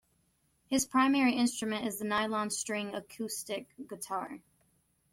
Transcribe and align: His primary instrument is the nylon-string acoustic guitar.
His 0.65 0.87
primary 0.87 1.33
instrument 1.35 1.85
is 1.85 1.99
the 1.99 2.05
nylon-string 2.05 2.95
acoustic 2.95 3.67
guitar. 3.87 4.39